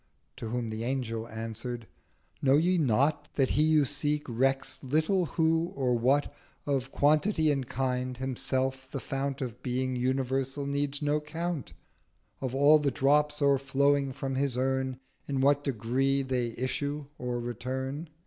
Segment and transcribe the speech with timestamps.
[0.37, 5.93] To whom the Angel answer'd—'Know ye not That He you seek recks little who or
[5.93, 11.73] what 1360 Of Quantity and Kind—himself the Fount Of Being Universal needs no Count
[12.41, 18.09] Of all the Drops o'erflowing from his Urn, In what Degree they issue or return?'